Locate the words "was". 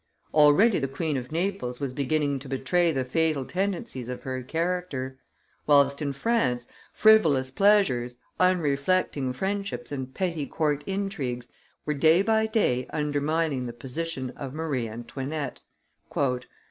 1.79-1.93